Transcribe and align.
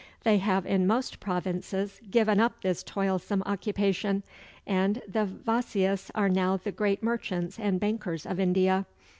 They 0.23 0.39
have 0.39 0.65
in 0.65 0.87
most 0.87 1.19
provinces 1.19 2.01
given 2.09 2.39
up 2.39 2.61
this 2.63 2.81
toilsome 2.81 3.43
occupation, 3.45 4.23
and 4.65 4.99
the 5.07 5.25
Vaisyas 5.25 6.09
are 6.15 6.27
now 6.27 6.57
the 6.57 6.71
great 6.71 7.03
merchants 7.03 7.59
and 7.59 7.79
bankers 7.79 8.25
of 8.25 8.39
India. 8.39 8.87